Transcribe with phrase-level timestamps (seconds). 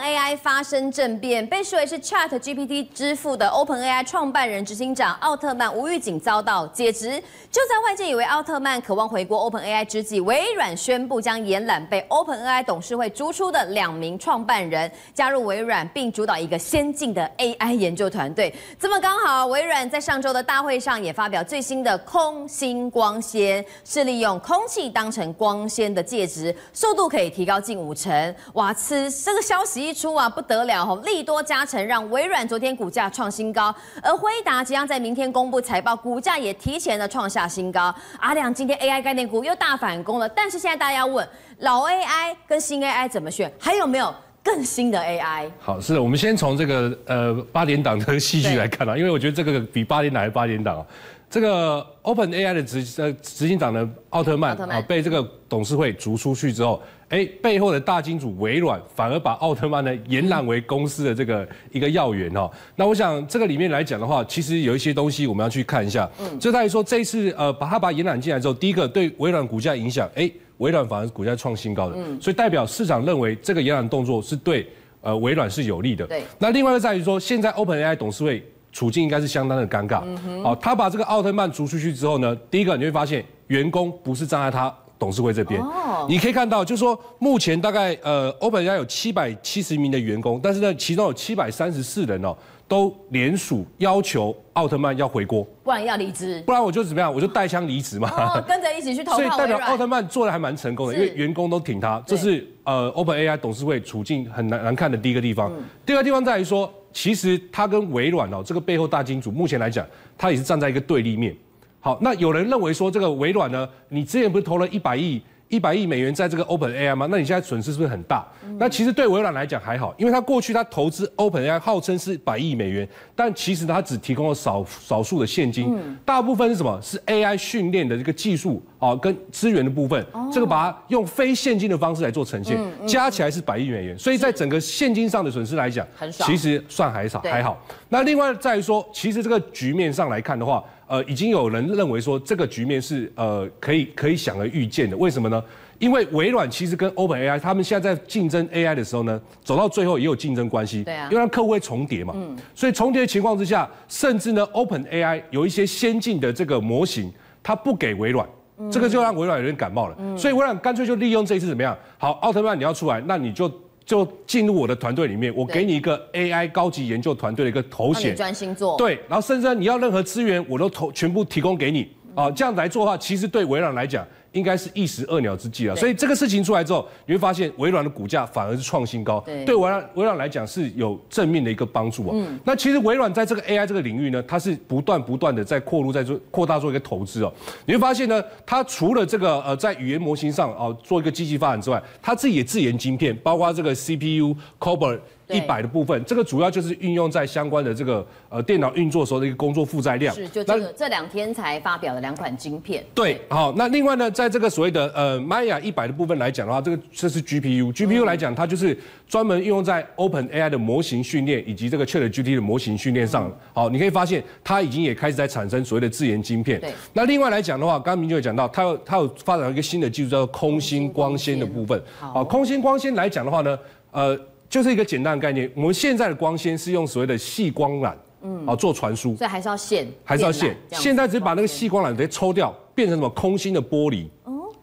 [0.00, 7.22] AI 发生政变，被视为是 ChatGPT 之父的 OpenAI 创办人、执行长奥特曼无预警遭到解职。
[7.50, 18.54] 就在外界以为奥特曼渴望回国 OpenAI 之际，微软宣布将延揽被 OpenAI 董事会逐出的两名创办人，加入微软，并主导一个先进的 AI 研究团队。
[18.78, 28.34] 这么刚好，微软在上周的大会上也发表最新的空心光纤，是利用空气当成光纤的介质，速度可以提高近五成。
[28.54, 37.94] 哇，此这个消息一出啊，不得了哈，利多加成，让微软昨天股价创新高，而辉达即将在明天公布财报，股价也提前的创下新高。
[38.18, 41.26] 阿亮今天 AI 概念股又大反攻了，但是现在大家问，
[41.58, 43.52] 老 AI 跟新 AI 怎么选？
[43.58, 45.50] 还有没有更新的 AI？
[45.58, 50.86] 好，是的，我们先从这个呃八点档的戏剧来看啊，因为我觉得这个比八点档还八点档啊。
[51.30, 62.48] 这个 OpenAI 的执呃执行长呢，奥特曼啊，被这个董事会逐出去之后，哎，背后的大金主微软反而把奥特曼呢延揽为公司的这个一个要员哦。
[62.76, 66.08] 那我想这个里面来讲的话，其实有一些东西我们要去看一下。
[66.20, 74.68] 嗯，就在于说这一次呃把他把延揽进来之后，第一个对微软股价影响，哎，微软反而股价创新高的，嗯，所以代表市场认为这个延揽动作是对
[75.00, 76.06] 呃微软是有利的。
[76.06, 76.22] 对。
[76.38, 78.40] 那另外就在于说，现在 OpenAI 董事会。
[78.74, 80.02] 处境应该是相当的尴尬。
[80.42, 85.62] 好，他把这个奥特曼逐出去之后呢，第一个你会发现员工不是站在他董事会这边。
[86.08, 98.10] 你可以看到，就是说目前大概呃，OpenAI 有七百七十名的员工，但是呢，其中有七百三十四人哦，都联署要求奥特曼要回国，不然要离职，不然我就怎么样，我就带枪离职嘛。
[98.10, 99.12] 哦，跟着一起去投。
[99.16, 102.02] 所以代表奥特曼做的还蛮成功的，因为员工都挺他。
[102.04, 105.52] 这是呃，OpenAI 董事会处境很难难看的第一个地方。
[105.86, 106.68] 第二个地方在于说。
[106.94, 109.84] 其实他跟微软哦，这个背后大金主，目前来讲，
[110.16, 111.36] 他也是站在一个对立面。
[111.80, 115.20] 好，那有人认为说，这个微软呢，你之前不是投了一百亿？
[115.48, 117.06] 一百亿美元在这个 OpenAI 吗？
[117.10, 118.26] 那你现在损失是不是很大？
[118.44, 126.80] 嗯、那其实对微软来讲还好，因为它过去它投资 OpenAI 号称是百亿美元，但其实它只提供了少少数的现金，嗯、大部分是什么？
[126.82, 137.60] 是 AI 训练的这个技术啊跟资源的部分，哦、这个把它用非现金的方式来做呈现，加起来是百亿美元，所以在整个现金上的损失来讲，其实算还少还好。
[137.88, 140.64] 那另外在于说，其实这个局面上来看的话。
[140.86, 145.42] 呃，已经有人认为说这个局面是呃可以可以想而预见的，为什么呢？
[145.78, 150.84] 因为微软其实跟 OpenAI 他们现在在竞争 AI 的时候呢，走到最后也有竞争关系。
[150.84, 151.08] 对啊。
[151.10, 152.14] 因为让客户会重叠嘛。
[152.16, 152.36] 嗯。
[152.54, 157.12] 所以重叠的情况之下，甚至呢，OpenAI 有一些先进的这个模型，
[157.42, 158.26] 它不给微软，
[158.70, 159.96] 这个就让微软有点感冒了。
[159.98, 160.16] 嗯。
[160.16, 161.76] 所以微软干脆就利用这一次怎么样？
[161.98, 163.50] 好，奥特曼你要出来，那你就。
[163.84, 168.76] 就进入我的团队里面，我给你一个 AI 高级研究团队的一个头衔，专心做。
[168.78, 172.30] 对，然后甚至你要任何资源，我都投全部提供给你啊。
[172.30, 174.06] 这样来做的话，其实对微软来讲。
[174.34, 182.26] 应该是一石二鸟之计了，所以这个事情出来之后，你会发现微软的股价反而是创新高，对微软微软来讲是有正面的一个帮助哦。
[182.44, 187.32] 那其实微软在这个 AI 这个领域呢，它是不断不断的在扩入，在做扩大做一个投资哦。
[187.64, 194.98] 你会发现呢，它除了这个呃在语言模型上哦做一个积极发展之外，它自己也自研晶片，包括这个 CPU Cobalt。
[195.28, 200.14] 一百的部分，这个主要就是运用在相关的这个呃电脑运作时候的一个工作负载量。
[200.14, 202.84] 是，就这个这两天才发表的两款晶片。
[202.94, 208.76] 对，好，那另外呢，在这个所谓的呃 Maya 一百的部分来讲的话，这个这是 GPU，GPU 来讲，它就是
[209.08, 213.32] 专门运用在 OpenAI 的模型训练以及这个 ChatGPT 的模型训练上。
[213.52, 216.60] 好，你可以发现它已经也开始在产生所谓的自研晶片。
[216.60, 216.72] 对。
[216.92, 221.80] 那另外来讲的话，刚刚明就有讲到，它有它有发展一个新的技术，叫做空心光纤的部分。
[221.98, 223.58] 好，空心光纤来讲的话呢，
[223.90, 224.18] 呃。
[224.54, 227.92] 就是一个简单的概念，我们现在的光纤是用所谓的细光缆，
[228.22, 230.56] 嗯，啊做传输，所以还是要线，还是要线。
[230.70, 234.06] 现在只是把那个细光缆直接抽掉，变成什么空心的玻璃。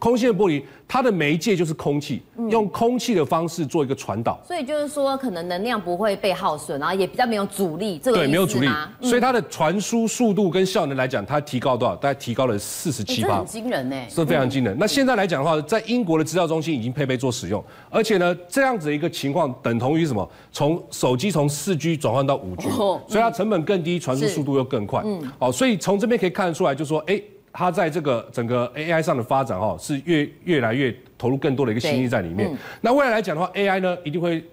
[0.01, 7.99] 空心的玻璃，它的媒介就是空气，用空气的方式做一个传导，所以就是说，可能能量不会被耗损，然后也比较没有阻力。
[7.99, 8.67] 这个对，没有阻力，
[8.99, 11.95] 所以它的传输速度跟效能来讲，它提高多少？
[11.95, 13.37] 大概提高了四十七八。
[13.37, 14.75] 很惊人呢，是非常惊人。
[14.79, 20.27] 那现在来讲的话，在英国的资料中心已经配备做使用，而且呢，这样子的一个情况等同于什么？
[20.51, 25.03] 从手机从四 G 转换到五 G，所以它成本更低，传输速度又更快。
[25.05, 27.21] 嗯，好，所以从这边可以看得出来，就是说，哎。
[27.53, 32.51] 它在这个整个 AI 上的发展哈，是越越来越投入更多的一个心力在里面。
[32.51, 34.43] 嗯、那未来来讲的话，AI 呢一定会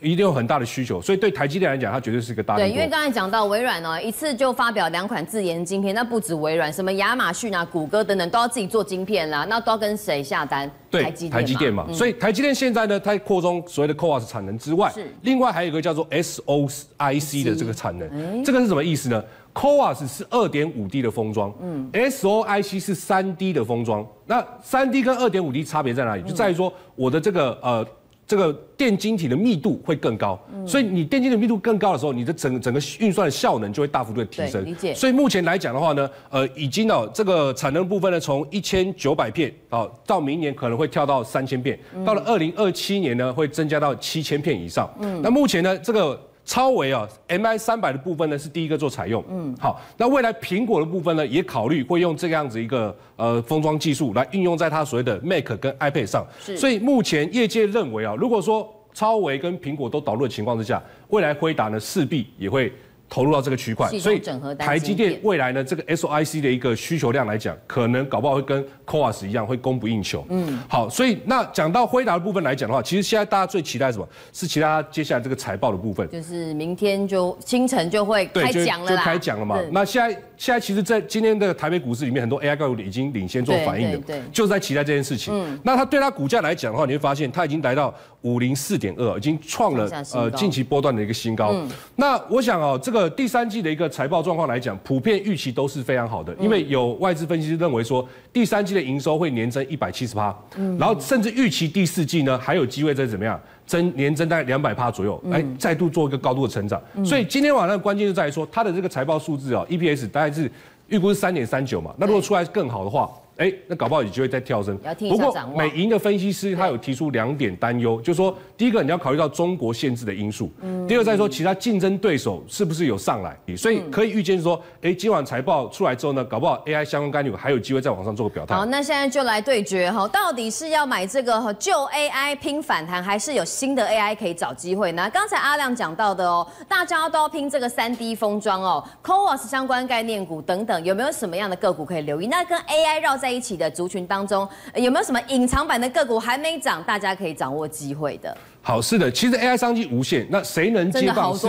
[0.00, 2.56] 一定有很大的需求，所以对台积电来讲，它绝对是一个大。
[2.56, 10.70] 对，因为刚才讲到微软呢，一次就发表两款自研晶片，那不止微软，什么亚马逊啊、谷歌等等都要自己做晶片啦，那都要跟谁下单？
[10.90, 11.86] 对，台积电嘛。
[11.90, 19.24] 所以台积电现在呢，它扩充所谓的 CoWoS 产能之外，是另外还有一个叫做 SOIC 的这个产能，嗯、这个是什么意思呢
[19.54, 24.06] ？CoWoS 是二点五 D 的封装，嗯，SOIC 是三 D 的封装。
[24.26, 26.22] 那三 D 跟二点五 D 差别在哪里？
[26.22, 27.86] 就在于说我的这个呃
[28.26, 34.64] 这个电晶体的密度会更高，所以你电晶体密度更高的时候，你的整整个运算的效能就会大幅度的提升。
[34.64, 34.92] 理解。
[34.94, 44.92] 所以目前来讲的话呢，呃，已经哦，这个产能部分呢，从一千九百片哦，到明年可能会跳到三千片，到了二零二七年呢，会增加到七千片以上。
[45.00, 45.20] 嗯。
[45.22, 46.20] 那目前呢，这个。
[46.44, 56.26] 超微啊，MI 三百的部分呢是第一个做采用，嗯，好，那未来苹果的部分呢也考虑会用这个样子一个呃封装技术来运用在它所谓的 Mac 跟 iPad 上，
[56.56, 62.72] 所以目前业界认为啊，如果说超微跟苹果都导入的情况之下，未来辉达呢势必也会。
[63.14, 64.20] 投入到这个区块，所以
[64.58, 70.26] 台积电未来呢，这个 SOIC 的一个需求量来讲，可能搞不好会跟 CoWoS 一样，会供不应求。
[70.30, 74.08] 嗯，好，所以那讲到辉达的部分来讲的话，其实现在大家最期待什么？
[74.32, 79.60] 是其他接下来这个财报的部分，就是明天就清晨就会开讲了，就开讲了嘛。
[79.70, 85.32] 那现在现在其实，在今天的台北股市里面，很多 AI 个股已经领先做反应的，对，就是在期待这件事情。
[85.32, 91.54] 嗯，那它对它股价来讲的话，你会发现它已经来到五零四点二，已经创了呃近期波段的一个新高。
[91.94, 93.10] 那我想哦，这个。
[93.14, 100.34] 第三季的一个财报状况来讲，普遍预期都是非常好的，因为有外资分析师认为说，第三季的营收会年增一百七十趴，
[100.78, 106.82] 然后甚至预期第四季呢还有机会再怎么样增年增大概两百趴左右，来再度做一个高度的成长。
[107.04, 110.50] 所以今天晚上的关键就在于说，它的这个财报数字啊，EPS 大概是
[110.88, 113.10] 预估是三点三九嘛，那如果出来更好的话。
[113.36, 114.78] 哎，那搞不好有机会再跳升。
[115.08, 128.54] 不过美银的分析师他有提出两点担忧，就是说，第一个你要考虑到中国限制的因素，嗯第二再说其他竞争对手是不是有上来，所以可以预见说，哎，今晚财报出来之后呢，搞不好 AI 相关概念还有机会再往上做个表态。
[128.54, 135.10] 好，那现在就来对决哈，到底是要买这个旧 AI 拼反弹，还是有新的 AI 可以找机会呢？
[135.10, 142.26] 刚才阿亮讲到的哦，大家都要拼这个三 D 封装哦，CoWoS 相关概念股等等，有没有什么样的个股可以留意？
[142.26, 148.36] 那跟 AI 绕在一起的族群当中，有没有什么隐藏版的个股还没涨，大家可以掌握机会的？
[148.60, 151.48] 好，是的，其实 AI 商机无限，那谁能接棒是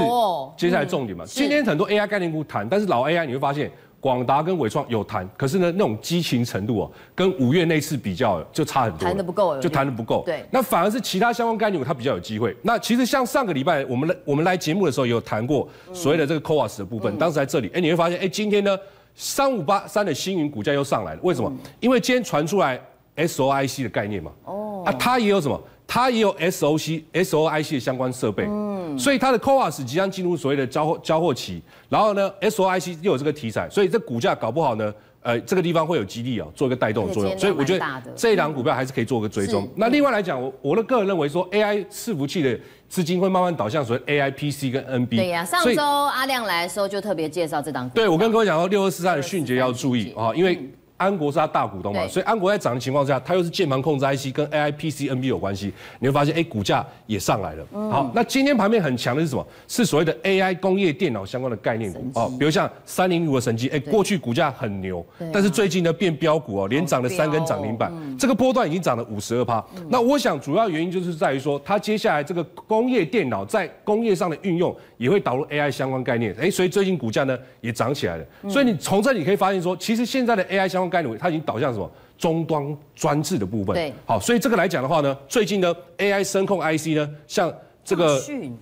[0.56, 1.26] 接下来重点嘛？
[1.28, 3.70] 今天很多 AI 概念股谈，但是老 AI 你会发现，
[4.00, 10.24] 广达跟纬创有谈，可是呢，那种激情程度哦，跟五月那次比较就差很多，谈的不够，就谈的不够。
[10.26, 12.56] 对，那反而是其他相关概念股它比较有机会。
[12.62, 18.78] 那其实像上个礼拜我们来我们来节目的时候也有谈过所谓的这个 CoWoS 的部分，当时在这里，哎，你会发现，哎，今天呢？
[19.16, 21.52] 三五八三的星云股价又上来了，为什么？
[21.80, 22.80] 因为今天传出来
[23.16, 24.32] SOIC 的概念嘛。
[24.44, 24.84] 哦。
[24.86, 25.60] 啊，它也有什么？
[25.88, 28.46] 它也有 SOC、SOIC 的相关设备。
[28.48, 29.00] 嗯。
[29.00, 37.38] 所以它的 CoWoS 即将进入所谓的交货交货期，然后呢，SOIC 又有这个题材，所以这股价搞不好呢，呃，这个地方会有激励啊，做一个带动的作用。
[37.38, 37.86] 所以我觉得
[38.16, 39.68] 这一档股票还是可以做个追踪。
[39.76, 42.60] 那另外来讲，我我的个人认为说，AI 伺服器的。
[42.88, 45.18] 资金会慢慢导向所谓 A I P C 跟 N B。
[45.18, 47.96] 对呀、啊，上周阿亮来的时候就特别介绍这档股。
[47.96, 50.72] 对，我跟各位讲说，六二四三的迅捷要注意啊，因为。
[50.98, 57.66] 安国是他大股东嘛，所以安国在涨的情况下，它又是键盘控制 IC 跟 AI PC NB 有关系，你会发现哎，股价也上来了。
[57.92, 59.46] 好，那今天盘面很强的是什么？
[59.68, 62.06] 是所谓的 AI 工业电脑相关的概念股。
[62.14, 69.64] 哦，比如像三零五的神机，哎，过去股价很牛，但是最近呢变标股哦，连涨了三根涨停板，这个波段已经涨了五十二趴。
[69.90, 78.26] 那我想主要原因就是在于说，它接下来这个工业电脑在工业上的运用也会导入 AI 相关概念，哎，所以最近股价呢也涨起来了。
[78.50, 83.74] 所以你从这里可以发现说，其实现在的 AI 相关概念，它已经导向什么终端专制的部分。
[83.74, 87.54] 对，好，所以这个来讲的话呢，最近呢 AI 声控 IC 呢，像
[87.84, 88.20] 这个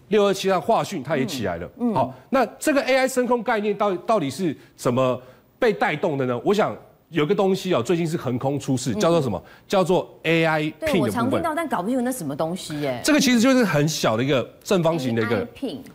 [0.07, 1.69] 六二七上华讯，它也起来了。
[1.80, 5.21] 嗯，好，那这个 AI 声控概念到底到底是怎么
[5.59, 6.40] 被带动的呢？
[6.44, 6.75] 我想
[7.13, 9.41] 有个东西哦，最近是横空出世，叫做什么？
[9.67, 10.99] 叫做 AI Pin 的。
[10.99, 12.99] 我常听到，但搞不清楚那什么东西耶。
[13.03, 15.47] 这个其实就是很小的一个正方形的一个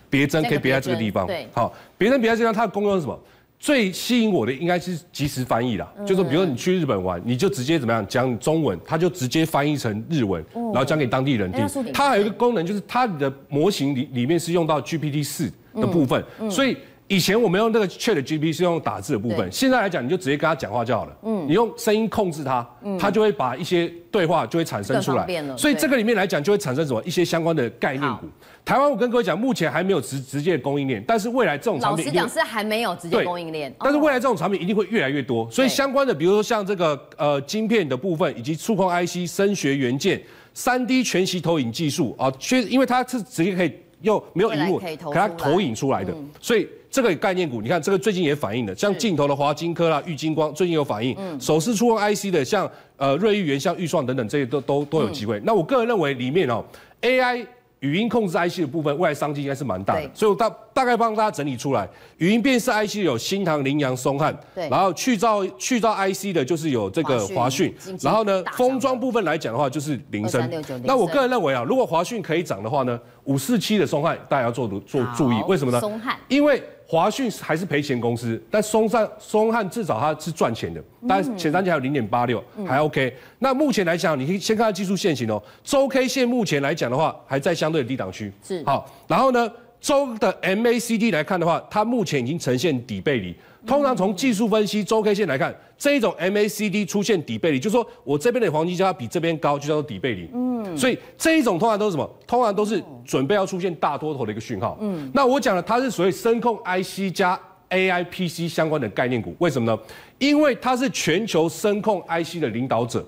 [0.08, 1.26] 别针，可以别在这个地方。
[1.26, 3.18] 对，好，别针别在这地方，它的功用是什么？
[3.58, 11.92] 最吸引我的应该是即时翻译啦，就是比如说你去日本玩，你就直接怎么样讲中文，它就直接翻译成日文，然后讲给当地人听。
[11.92, 16.76] 它还有一个功能，就是它的模型里里面是用到 GPT 四的部分，所以。
[17.08, 21.16] 以前我们用那个 Chat GPT 是用打字的部分，现在来讲你就直接跟他讲话就好了。
[21.22, 22.66] 嗯，你用声音控制它，
[23.00, 25.26] 它就会把一些对话就会产生出来。
[25.56, 28.26] 所以这个里面来讲就会产生什么一些相关的概念股。
[28.62, 33.74] 台湾我跟各位讲，目前还没有直直接的供应链，但是未来这种产品，老实讲是还没有直接供应链。
[33.78, 40.20] 但是未来这种产品一定会越来越多，所以相关的比如说像这个呃晶片的部分，以及触控 IC、声学元件、
[40.52, 46.68] 三 D 全息投影技术啊，确因为它是直接可以又没有荧幕，可它投影出来的，所以。
[46.90, 55.38] 这个概念股，你看这个最近也反映了，像镜头的华金科啦、玉晶光最近有反应，手势触控 IC 的像呃瑞昱原相、钰创等等这些都都都有机会。
[55.44, 56.64] 那我个人认为里面哦
[57.02, 57.46] ，AI
[57.80, 64.68] 语音控制 IC 的部分，未来商机应该是蛮大的，所以我大大概帮大家整理出来，语音辨识 IC 有新唐、羚羊、松汉，对。
[64.68, 70.50] 然后去噪去噪 IC 的就是有这个华讯，然后呢封装部分来讲的话就是铃声
[70.84, 75.80] 那我个人认为啊，如果华讯可以涨的话呢，五四七的松汉大家要做做注意，为什么呢？
[75.80, 76.16] 松汉。
[76.28, 83.14] 因为华讯还是赔钱公司，但松山松汉至少它是赚钱的，但是前三季还有零点八六，还 OK。
[83.38, 88.32] 那目前来讲，你可以先看它技术线型哦，周 K 线目前来讲的话，还在相对的低档区。
[88.42, 93.34] 是好，然后呢，周的 MACD 来看的话，它目前已经呈现底背离。
[93.66, 100.28] 通常从技术分析周 K 线来看，这一种 MACD 出现底背离，就是说我这边的黄金交叉比这边高，就叫做底背离。
[100.32, 102.10] 嗯，所以这一种通常都是什么？
[102.26, 104.76] 通常都是准备要出现大多头的一个讯号。
[104.80, 107.38] 嗯，那我讲了，它是属于声控 IC 加
[107.70, 109.78] AI PC 相关的概念股，为什么呢？
[110.18, 113.06] 因为它是全球声控 IC 的领导者。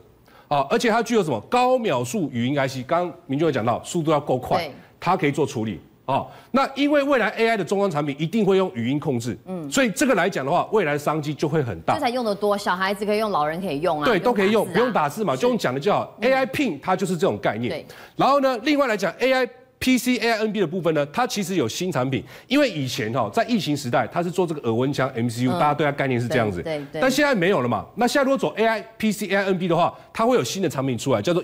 [0.49, 2.85] 啊，而且它具有什么高秒数语音 IC？
[2.85, 5.79] 刚刚明俊有讲到，速度要够快，它可以做处理。
[6.05, 12.01] 啊，那因为未来 AI 的终端产品一定会用语音控制，嗯，所以这个来讲的话，未来商机就会很大这。
[12.01, 16.17] 才用得多，小孩子可以用，老人可以用啊，对，都可以用，不用打字嘛，就用讲的就好。
[16.21, 17.71] AI Pin 它就是这种概念。
[17.71, 17.87] 对。
[18.17, 19.49] 然后呢，另外来讲 AI。
[19.83, 27.87] PC AI NB 的部分呢，它其实有新产品，因为以前哈在疫情时代，它是做这个耳温枪 MCU，、嗯、大家对它概念是这样子，对对对但现在没有了嘛。
[27.95, 31.43] 那现在如果走 AI PC AI NB 的话，它会有新的产品出来，叫做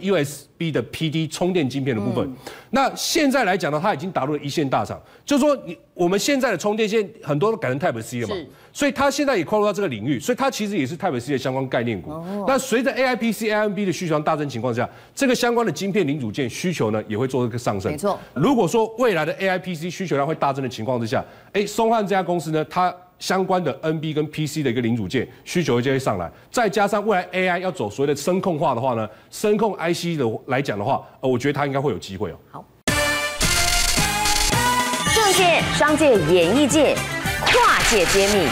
[0.57, 2.25] USB 的 PD 充电晶片的部分。
[2.27, 2.37] 嗯、
[2.71, 8.35] 那现在来讲呢，它已经打入了一线大厂，就是说你我们现在的充电线很多都改成 Type C 了嘛。
[8.73, 12.11] 所以它现在也跨入到这个领域，所以它其实也是 Type C 的相关概念股。
[12.11, 17.91] 哦、那随着 A I P C A M B 的需求大增情况下，这个相关的晶片零组件需求呢也会做一个上升。
[17.91, 18.19] 没错。
[18.35, 29.93] 如果说未来的 A I P C 需求量会大增的情况之下，哎，松汉这家公司呢，它相关的 N B 跟 P C 的一个零组件需求就会上来，再加上未来 A I 要走所谓的声控化的话呢，声控 I
[29.93, 32.37] C 的来讲的话，呃，我觉得它应该会有机会哦。
[32.51, 32.65] 好。
[35.15, 36.95] 政界、商界、演艺界，
[37.47, 38.49] 跨界揭秘。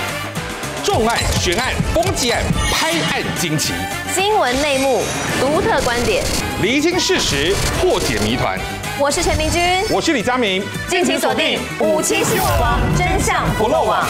[0.82, 3.72] 重案、悬案、攻击案、拍案惊奇，
[4.12, 5.02] 新闻内幕、
[5.40, 6.22] 独特观点，
[6.60, 8.58] 厘清事实，破解谜团。
[9.00, 14.06] 我是陈明君，我是李佳明，敬请锁定《五七新闻网》，真相不漏网。